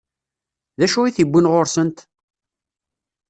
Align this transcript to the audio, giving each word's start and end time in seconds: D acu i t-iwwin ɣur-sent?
D 0.79 0.81
acu 0.85 0.99
i 1.03 1.11
t-iwwin 1.15 1.49
ɣur-sent? 1.51 1.97